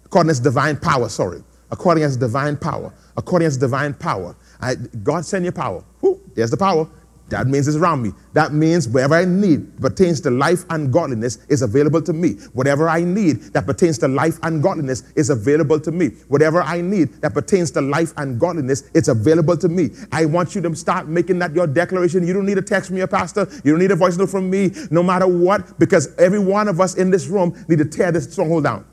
According 0.06 0.32
as 0.32 0.40
divine 0.40 0.78
power, 0.78 1.10
sorry. 1.10 1.44
According 1.72 2.04
as 2.04 2.18
divine 2.18 2.58
power. 2.58 2.94
According 3.18 3.46
as 3.46 3.58
divine 3.58 3.94
power. 3.94 4.36
I, 4.62 4.76
God 4.76 5.26
send 5.26 5.46
you 5.46 5.52
power. 5.52 5.84
Whoo, 6.02 6.20
there's 6.34 6.50
the 6.50 6.58
power. 6.58 6.88
That 7.30 7.48
means 7.48 7.68
it's 7.68 7.78
around 7.78 8.02
me. 8.02 8.12
That 8.34 8.54
means 8.54 8.88
whatever 8.88 9.16
I 9.16 9.26
need 9.26 9.80
pertains 9.80 10.22
to 10.22 10.30
life 10.30 10.66
and 10.70 10.92
godliness 10.92 11.40
is 11.50 11.62
available 11.62 12.02
to 12.02 12.14
me. 12.14 12.34
Whatever 12.54 12.90
I 12.90 13.04
need 13.04 13.42
that 13.54 13.66
pertains 13.66 13.98
to 14.00 14.08
life 14.08 14.40
and 14.44 14.62
godliness 14.62 15.04
is 15.16 15.30
available 15.30 15.80
to 15.80 15.92
me. 15.92 16.10
Whatever 16.28 16.62
I 16.62 16.82
need 16.82 17.22
that 17.22 17.34
pertains 17.34 17.72
to 17.72 17.82
life 17.82 18.14
and 18.18 18.40
godliness, 18.40 18.90
it's 18.94 19.08
available 19.08 19.58
to 19.58 19.70
me. 19.70 19.92
I 20.12 20.26
want 20.26 20.56
you 20.56 20.62
to 20.62 20.76
start 20.76 21.08
making 21.08 21.40
that 21.40 21.54
your 21.54 21.68
declaration. 21.68 22.26
You 22.26 22.34
don't 22.34 22.46
need 22.46 22.58
a 22.58 22.62
text 22.62 22.90
from 22.90 22.98
your 22.98 23.08
pastor. 23.08 23.48
You 23.64 23.72
don't 23.72 23.80
need 23.80 23.92
a 23.92 23.96
voice 23.96 24.18
note 24.18 24.30
from 24.30 24.50
me, 24.50 24.72
no 24.92 25.04
matter 25.04 25.28
what, 25.28 25.80
because 25.80 26.16
every 26.18 26.40
one 26.40 26.68
of 26.68 26.80
us 26.80 26.96
in 26.96 27.10
this 27.10 27.28
room 27.28 27.54
need 27.68 27.80
to 27.80 27.86
tear 27.86 28.12
this 28.12 28.32
stronghold 28.32 28.64
down. 28.64 28.86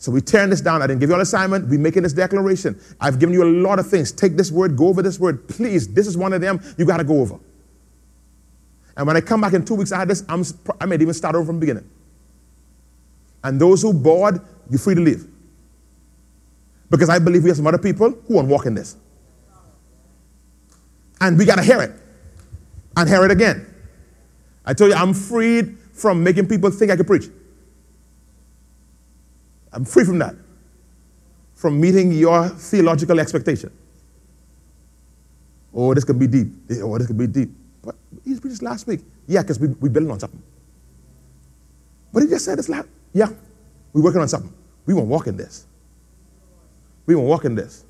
So 0.00 0.10
we 0.10 0.22
tearing 0.22 0.48
this 0.48 0.62
down. 0.62 0.80
I 0.80 0.86
didn't 0.86 1.00
give 1.00 1.10
you 1.10 1.14
an 1.14 1.20
assignment. 1.20 1.68
We're 1.68 1.78
making 1.78 2.04
this 2.04 2.14
declaration. 2.14 2.80
I've 3.02 3.18
given 3.18 3.34
you 3.34 3.44
a 3.44 3.52
lot 3.62 3.78
of 3.78 3.86
things. 3.86 4.10
Take 4.10 4.34
this 4.34 4.50
word, 4.50 4.74
go 4.74 4.88
over 4.88 5.02
this 5.02 5.20
word. 5.20 5.46
Please, 5.46 5.92
this 5.92 6.06
is 6.06 6.16
one 6.16 6.32
of 6.32 6.40
them 6.40 6.58
you 6.78 6.86
got 6.86 6.96
to 6.96 7.04
go 7.04 7.20
over. 7.20 7.38
And 8.96 9.06
when 9.06 9.14
I 9.14 9.20
come 9.20 9.42
back 9.42 9.52
in 9.52 9.62
two 9.62 9.74
weeks, 9.74 9.92
I 9.92 9.98
had 9.98 10.08
this, 10.08 10.24
I'm, 10.26 10.42
I 10.80 10.86
may 10.86 10.94
even 10.94 11.12
start 11.12 11.34
over 11.34 11.44
from 11.44 11.56
the 11.56 11.60
beginning. 11.60 11.88
And 13.44 13.60
those 13.60 13.82
who 13.82 13.92
bored, 13.92 14.40
you're 14.70 14.78
free 14.78 14.94
to 14.94 15.02
leave. 15.02 15.26
Because 16.88 17.10
I 17.10 17.18
believe 17.18 17.42
we 17.42 17.50
have 17.50 17.58
some 17.58 17.66
other 17.66 17.78
people 17.78 18.10
who 18.26 18.34
won't 18.34 18.48
walk 18.48 18.64
in 18.64 18.74
this. 18.74 18.96
And 21.20 21.36
we 21.36 21.44
got 21.44 21.56
to 21.56 21.62
hear 21.62 21.82
it. 21.82 21.92
And 22.96 23.06
hear 23.06 23.22
it 23.26 23.30
again. 23.30 23.66
I 24.64 24.72
told 24.72 24.92
you, 24.92 24.96
I'm 24.96 25.12
freed 25.12 25.76
from 25.92 26.24
making 26.24 26.48
people 26.48 26.70
think 26.70 26.90
I 26.90 26.96
can 26.96 27.04
preach. 27.04 27.28
I'm 29.72 29.84
free 29.84 30.04
from 30.04 30.18
that, 30.18 30.34
from 31.54 31.80
meeting 31.80 32.12
your 32.12 32.48
theological 32.48 33.20
expectation. 33.20 33.72
Oh, 35.72 35.94
this 35.94 36.04
could 36.04 36.18
be 36.18 36.26
deep. 36.26 36.48
Oh, 36.82 36.98
this 36.98 37.06
could 37.06 37.18
be 37.18 37.28
deep. 37.28 37.50
But 37.82 37.94
he 38.24 38.38
preached 38.38 38.62
last 38.62 38.86
week. 38.86 39.00
Yeah, 39.26 39.42
because 39.42 39.60
we, 39.60 39.68
we 39.68 39.88
building 39.88 40.10
on 40.10 40.18
something. 40.18 40.42
But 42.12 42.24
he 42.24 42.28
just 42.28 42.44
said 42.44 42.58
this 42.58 42.68
last, 42.68 42.88
yeah, 43.12 43.28
we're 43.92 44.02
working 44.02 44.20
on 44.20 44.28
something. 44.28 44.52
We 44.86 44.94
won't 44.94 45.06
walk 45.06 45.28
in 45.28 45.36
this. 45.36 45.66
We 47.06 47.14
won't 47.14 47.28
walk 47.28 47.44
in 47.44 47.54
this. 47.54 47.84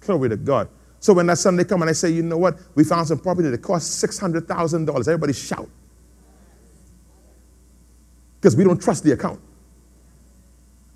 Glory 0.00 0.30
to 0.30 0.36
God. 0.36 0.68
So 1.00 1.12
when 1.12 1.26
that 1.26 1.38
Sunday 1.38 1.64
come 1.64 1.82
and 1.82 1.90
I 1.90 1.92
say, 1.92 2.10
you 2.10 2.22
know 2.22 2.38
what, 2.38 2.58
we 2.74 2.84
found 2.84 3.06
some 3.06 3.18
property 3.18 3.50
that 3.50 3.58
cost 3.58 4.02
$600,000, 4.04 5.00
everybody 5.00 5.32
shout. 5.32 5.68
Because 8.40 8.56
we 8.56 8.64
don't 8.64 8.80
trust 8.80 9.04
the 9.04 9.12
account 9.12 9.40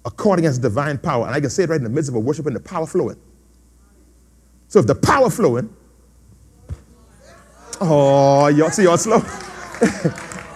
according 0.04 0.47
as 0.47 0.59
divine 0.59 0.99
power. 0.99 1.26
And 1.26 1.35
I 1.35 1.40
can 1.40 1.50
say 1.50 1.64
it 1.64 1.71
right 1.71 1.76
in 1.76 1.85
the 1.85 1.90
midst 1.90 2.09
of 2.09 2.14
a 2.14 2.21
worship 2.21 2.47
and 2.47 2.56
the 2.56 2.61
power 2.61 2.87
flowing. 2.87 3.16
So 4.68 4.80
if 4.80 4.87
the 4.87 4.94
power 4.94 5.30
flowing, 5.30 5.75
oh, 7.80 8.49
y'all 8.49 8.71
see 8.71 8.85
y'all 8.85 8.97
slow. 8.97 9.18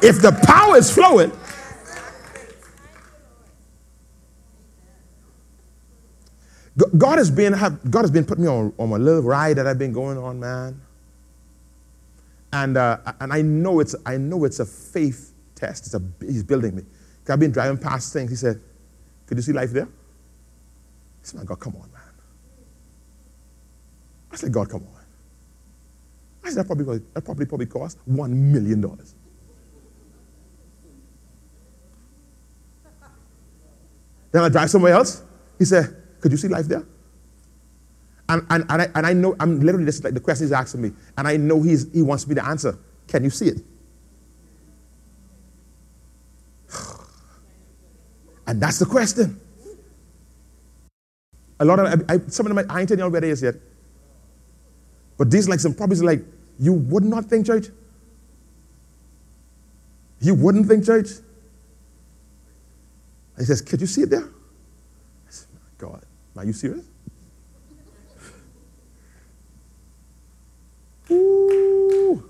if 0.03 0.23
the 0.23 0.39
power 0.47 0.77
is 0.77 0.91
flowing, 0.93 1.33
God 6.97 7.19
has 7.19 7.31
been 7.31 7.53
have 7.55 7.91
God 7.91 8.03
has 8.03 8.11
been 8.11 8.25
putting 8.25 8.45
me 8.45 8.51
on, 8.51 8.73
on 8.79 8.91
a 8.91 8.99
little 8.99 9.23
ride 9.23 9.57
that 9.57 9.67
I've 9.67 9.79
been 9.79 9.93
going 9.93 10.19
on, 10.19 10.41
man. 10.41 10.81
And 12.53 12.77
uh, 12.77 12.99
and 13.21 13.33
I 13.33 13.43
know 13.43 13.81
it's 13.81 13.95
I 14.05 14.19
know 14.19 14.45
it's 14.45 14.61
a 14.61 14.67
faith 14.67 15.33
test. 15.55 15.87
It's 15.87 15.95
a, 15.95 16.03
he's 16.21 16.43
building 16.43 16.77
me. 16.77 16.83
I've 17.29 17.41
been 17.41 17.51
driving 17.51 17.79
past 17.79 18.13
things. 18.13 18.31
He 18.31 18.37
said, 18.37 18.61
could 19.27 19.37
you 19.37 19.43
see 19.43 19.53
life 19.53 19.71
there? 19.71 19.87
I 19.87 21.23
said, 21.23 21.41
my 21.41 21.45
God, 21.45 21.61
come 21.61 21.75
on, 21.77 21.91
man. 21.93 22.01
I 24.31 24.37
said, 24.37 24.53
God, 24.53 24.71
come 24.71 24.83
on. 24.83 25.05
I 26.45 26.51
said, 26.51 26.59
that 26.59 26.67
probably, 26.67 27.01
that 27.15 27.25
probably, 27.25 27.47
probably 27.47 27.67
cost 27.67 27.99
$1 28.09 28.31
million. 28.31 28.81
Then 34.31 34.45
I 34.45 34.49
drive 34.49 34.71
somewhere 34.71 34.93
else. 34.93 35.23
He 35.59 35.65
said, 35.65 35.97
could 36.21 36.31
you 36.31 36.37
see 36.39 36.49
life 36.49 36.67
there? 36.67 36.85
And, 38.29 38.47
and, 38.51 38.65
and, 38.69 38.83
I, 38.83 38.89
and 38.95 39.07
I 39.07 39.13
know, 39.13 39.37
I'm 39.41 39.61
literally 39.61 39.87
just 39.87 40.05
like 40.05 40.15
the 40.15 40.21
question 40.21 40.47
he's 40.47 40.53
asking 40.53 40.83
me, 40.83 40.93
and 41.17 41.27
I 41.27 41.37
know 41.37 41.63
he's, 41.63 41.93
he 41.93 42.03
wants 42.03 42.27
me 42.27 42.35
to 42.35 42.45
answer. 42.45 42.79
Can 43.07 43.25
you 43.25 43.31
see 43.31 43.49
it? 43.49 43.63
And 48.47 48.61
that's 48.61 48.79
the 48.79 48.87
question. 48.87 49.41
A 51.59 51.65
lot 51.65 51.79
of 51.79 52.05
I, 52.09 52.19
some 52.29 52.47
of 52.47 52.55
them 52.55 52.67
I 52.71 52.81
ain't 52.81 52.89
telling 52.89 53.05
you 53.05 53.11
where 53.11 53.21
they 53.21 53.31
is 53.31 53.43
yet. 53.43 53.55
But 55.17 55.31
these 55.31 55.49
like 55.49 55.61
some 55.61 55.75
properties 55.75 56.03
like 56.03 56.23
you 56.59 56.73
would 56.73 57.05
not 57.05 57.27
think 57.27 57.47
church. 57.47 57.69
You 60.21 60.35
wouldn't 60.35 60.67
think 60.67 60.85
church. 60.85 61.09
he 63.39 63.45
says, 63.45 63.63
"Could 63.63 63.81
you 63.81 63.87
see 63.87 64.03
it 64.03 64.11
there?" 64.11 64.25
I 64.25 65.31
said, 65.31 65.49
"My 65.55 65.61
God, 65.79 66.05
are 66.37 66.45
you 66.45 66.53
serious?" 66.53 66.85
Ooh. 71.11 72.23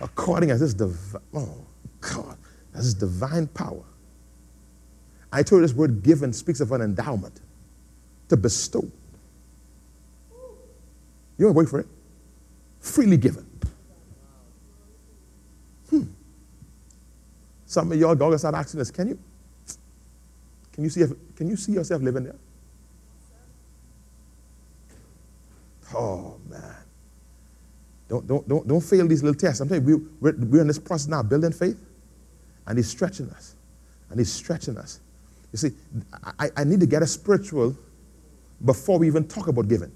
according 0.00 0.50
as 0.50 0.60
this 0.60 0.74
divine, 0.74 1.22
oh 1.34 1.66
God, 2.00 2.36
as 2.74 2.84
this 2.84 2.94
divine 2.94 3.46
power. 3.48 3.84
I 5.32 5.42
told 5.42 5.60
you 5.60 5.66
this 5.66 5.76
word 5.76 6.02
given 6.02 6.32
speaks 6.32 6.60
of 6.60 6.72
an 6.72 6.80
endowment 6.80 7.40
to 8.28 8.36
bestow. 8.36 8.84
You 11.36 11.46
don't 11.46 11.54
wait 11.54 11.68
for 11.68 11.80
it. 11.80 11.86
Freely 12.80 13.16
given. 13.16 13.46
Hmm. 15.90 16.04
Some 17.66 17.92
of 17.92 17.98
y'all 17.98 18.38
start 18.38 18.54
asking 18.54 18.80
us, 18.80 18.90
can 18.90 19.08
you? 19.08 19.18
Can 20.72 20.84
you 20.84 20.90
see 20.90 21.04
can 21.36 21.48
you 21.48 21.56
see 21.56 21.72
yourself 21.72 22.02
living 22.02 22.24
there? 22.24 22.36
Oh 25.94 26.38
man. 26.48 26.74
Don't, 28.08 28.26
don't, 28.26 28.48
don't, 28.48 28.66
don't 28.66 28.80
fail 28.80 29.06
these 29.06 29.22
little 29.22 29.38
tests. 29.38 29.60
I'm 29.60 29.68
telling 29.68 29.86
you, 29.86 29.98
we, 29.98 30.32
we're, 30.32 30.38
we're 30.38 30.60
in 30.62 30.66
this 30.66 30.78
process 30.78 31.08
now, 31.08 31.22
building 31.22 31.52
faith, 31.52 31.78
and 32.66 32.78
He's 32.78 32.88
stretching 32.88 33.28
us. 33.30 33.54
And 34.08 34.18
He's 34.18 34.32
stretching 34.32 34.78
us. 34.78 35.00
You 35.52 35.58
see, 35.58 35.70
I, 36.38 36.50
I 36.58 36.64
need 36.64 36.80
to 36.80 36.86
get 36.86 37.02
a 37.02 37.06
spiritual 37.06 37.76
before 38.64 38.98
we 38.98 39.06
even 39.06 39.26
talk 39.28 39.48
about 39.48 39.68
giving. 39.68 39.92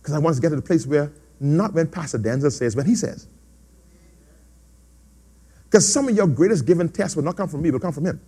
Because 0.00 0.14
I 0.14 0.18
want 0.18 0.36
to 0.36 0.42
get 0.42 0.50
to 0.50 0.56
the 0.56 0.62
place 0.62 0.86
where, 0.86 1.12
not 1.40 1.74
when 1.74 1.88
Pastor 1.88 2.18
Denczil 2.18 2.52
says, 2.52 2.74
when 2.76 2.86
he 2.86 2.94
says. 2.94 3.26
Because 5.64 5.92
some 5.92 6.08
of 6.08 6.16
your 6.16 6.26
greatest 6.26 6.66
giving 6.66 6.88
tests 6.88 7.16
will 7.16 7.24
not 7.24 7.36
come 7.36 7.48
from 7.48 7.62
me, 7.62 7.70
will 7.70 7.80
come 7.80 7.92
from 7.92 8.06
him. 8.06 8.20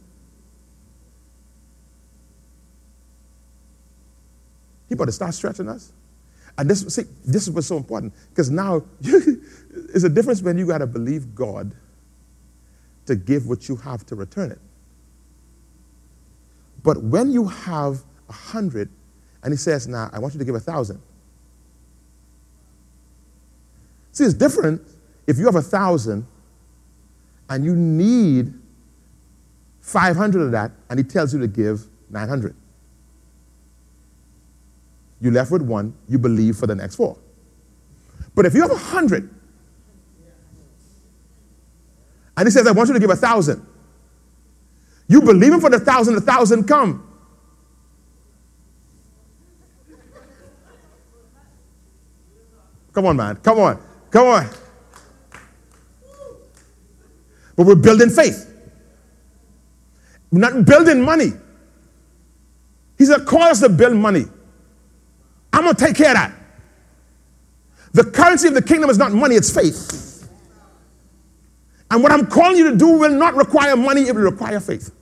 He 4.89 4.95
better 4.95 5.13
start 5.13 5.35
stretching 5.35 5.69
us. 5.69 5.93
And 6.59 6.69
this, 6.69 6.95
see, 6.95 7.05
this 7.25 7.45
is 7.45 7.51
what's 7.51 7.69
so 7.69 7.79
important. 7.79 8.13
Because 8.31 8.51
now, 8.51 8.83
it's 9.01 10.05
a 10.05 10.09
difference 10.09 10.43
when 10.43 10.59
you 10.59 10.67
got 10.67 10.79
to 10.79 10.87
believe 10.87 11.35
God 11.35 11.73
to 13.07 13.17
give 13.17 13.47
what 13.47 13.69
you 13.69 13.77
have 13.77 14.05
to 14.07 14.17
return 14.17 14.53
it. 14.53 14.59
But 16.83 17.03
when 17.03 17.31
you 17.31 17.47
have 17.47 18.03
a 18.29 18.33
hundred, 18.33 18.91
and 19.43 19.53
he 19.53 19.57
says, 19.57 19.89
Now, 19.89 20.11
I 20.13 20.19
want 20.19 20.35
you 20.35 20.39
to 20.39 20.45
give 20.45 20.55
a 20.55 20.61
thousand. 20.61 21.01
See, 24.13 24.25
it's 24.25 24.35
different 24.35 24.83
if 25.27 25.39
you 25.39 25.47
have 25.47 25.57
a 25.57 25.63
thousand 25.63 26.27
and 27.49 27.65
you 27.65 27.75
need 27.75 28.53
500 29.81 30.43
of 30.43 30.53
that, 30.53 30.73
and 30.89 30.99
he 30.99 31.05
tells 31.05 31.33
you 31.35 31.41
to 31.41 31.49
give 31.49 31.87
900. 32.11 32.55
You 35.21 35.31
left 35.31 35.51
with 35.51 35.63
one, 35.63 35.95
you 36.09 36.19
believe 36.19 36.57
for 36.57 36.67
the 36.67 36.75
next 36.75 36.97
four. 36.97 37.19
But 38.35 38.47
if 38.47 38.55
you 38.55 38.63
have 38.63 38.71
a 38.71 38.77
hundred, 38.77 39.29
and 42.37 42.47
he 42.47 42.51
says, 42.51 42.67
I 42.67 42.73
want 42.73 42.89
you 42.89 42.95
to 42.95 43.01
give 43.01 43.11
a 43.11 43.17
thousand, 43.17 43.67
you 45.11 45.21
believe 45.21 45.53
him 45.53 45.61
for 45.61 45.69
the 45.69 45.81
thousand, 45.81 46.15
the 46.15 46.21
thousand 46.21 46.69
come. 46.69 47.05
Come 52.93 53.07
on, 53.07 53.17
man. 53.17 53.35
Come 53.39 53.59
on. 53.59 53.83
Come 54.09 54.29
on. 54.29 54.49
But 57.57 57.67
we're 57.67 57.75
building 57.75 58.09
faith. 58.09 58.55
We're 60.31 60.39
not 60.39 60.65
building 60.65 61.03
money. 61.03 61.33
He 62.97 63.05
said, 63.05 63.27
call 63.27 63.43
us 63.43 63.59
to 63.63 63.69
build 63.69 63.97
money. 63.97 64.27
I'm 65.53 65.65
going 65.65 65.75
to 65.75 65.85
take 65.87 65.97
care 65.97 66.11
of 66.11 66.15
that. 66.15 66.35
The 67.95 68.05
currency 68.05 68.47
of 68.47 68.55
the 68.55 68.63
kingdom 68.63 68.91
is 68.91 68.99
not 68.99 69.11
money, 69.11 69.35
it's 69.35 69.53
faith. 69.53 70.29
And 71.91 72.01
what 72.01 72.13
I'm 72.13 72.29
calling 72.29 72.59
you 72.59 72.71
to 72.71 72.77
do 72.77 72.87
will 72.91 73.11
not 73.11 73.35
require 73.35 73.75
money, 73.75 74.03
it 74.03 74.15
will 74.15 74.23
require 74.23 74.61
faith. 74.61 74.93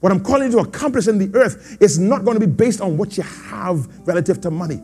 What 0.00 0.12
I'm 0.12 0.20
calling 0.24 0.50
you 0.50 0.52
to 0.52 0.66
accomplish 0.66 1.08
in 1.08 1.18
the 1.18 1.30
earth 1.38 1.76
is 1.78 1.98
not 1.98 2.24
going 2.24 2.40
to 2.40 2.46
be 2.46 2.50
based 2.50 2.80
on 2.80 2.96
what 2.96 3.18
you 3.18 3.22
have 3.22 3.86
relative 4.06 4.40
to 4.40 4.50
money. 4.50 4.80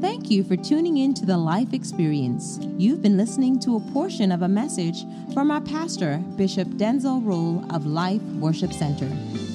Thank 0.00 0.30
you 0.30 0.44
for 0.44 0.56
tuning 0.56 0.98
in 0.98 1.12
to 1.14 1.26
the 1.26 1.36
Life 1.36 1.72
Experience. 1.72 2.60
You've 2.78 3.02
been 3.02 3.16
listening 3.16 3.58
to 3.60 3.76
a 3.76 3.80
portion 3.92 4.30
of 4.30 4.42
a 4.42 4.48
message 4.48 5.04
from 5.34 5.50
our 5.50 5.60
pastor, 5.60 6.18
Bishop 6.36 6.68
Denczil 6.68 7.20
Rolle 7.24 7.66
of 7.74 7.84
Life 7.84 8.22
Worship 8.38 8.72
Center. 8.72 9.08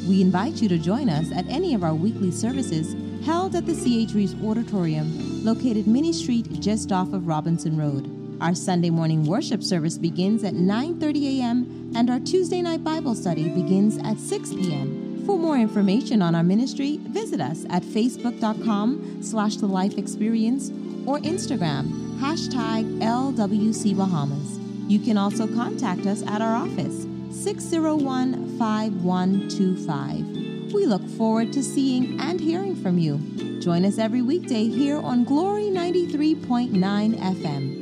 We 0.06 0.22
invite 0.22 0.62
you 0.62 0.68
to 0.68 0.78
join 0.78 1.08
us 1.10 1.32
at 1.32 1.48
any 1.48 1.74
of 1.74 1.86
our 1.86 1.96
weekly 1.96 2.30
services 2.30 2.94
held 3.26 3.56
at 3.56 3.66
the 3.66 3.74
C.H. 3.74 4.14
Reeves 4.14 4.36
Auditorium, 4.44 5.46
located 5.46 5.88
Minnie 5.88 6.14
Street 6.14 6.60
just 6.60 6.92
off 6.92 7.14
of 7.14 7.26
Robinson 7.26 7.78
Road. 7.78 8.25
Our 8.42 8.54
Sunday 8.54 8.90
morning 8.90 9.26
worship 9.26 9.64
service 9.64 9.98
begins 9.98 10.44
at 10.44 10.54
9:30 10.54 11.40
a.m. 11.40 11.92
and 11.96 12.10
our 12.10 12.20
Tuesday 12.20 12.62
night 12.62 12.84
Bible 12.84 13.16
study 13.16 13.48
begins 13.48 13.98
at 14.04 14.20
6 14.20 14.50
p.m. 14.56 15.24
For 15.26 15.40
more 15.40 15.58
information 15.58 16.22
on 16.22 16.36
our 16.36 16.44
ministry, 16.44 17.00
visit 17.02 17.40
us 17.40 17.66
at 17.70 17.82
facebook.com 17.82 19.24
slash 19.24 19.56
the 19.56 19.68
life 19.68 19.98
experience 19.98 20.70
or 21.06 21.20
Instagram 21.20 22.20
hashtag 22.20 23.00
LWC 23.00 23.96
Bahamas. 23.96 24.60
You 24.88 25.00
can 25.00 25.18
also 25.18 25.48
contact 25.48 26.06
us 26.06 26.22
at 26.28 26.42
our 26.42 26.56
office 26.56 27.08
601 27.32 28.58
5125. 28.58 30.74
We 30.74 30.86
look 30.86 31.08
forward 31.12 31.54
to 31.54 31.64
seeing 31.64 32.20
and 32.20 32.40
hearing 32.40 32.76
from 32.76 32.98
you. 32.98 33.20
Join 33.60 33.86
us 33.86 33.98
every 33.98 34.22
weekday 34.22 34.68
here 34.68 35.00
on 35.00 35.24
Glory 35.24 35.70
93.9 35.70 37.16
FM. 37.16 37.75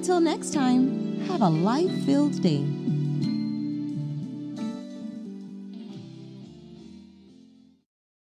Until 0.00 0.18
next 0.18 0.54
time, 0.54 1.20
have 1.26 1.42
a 1.42 1.48
life 1.50 1.92
filled 2.06 2.40
day. 2.40 2.64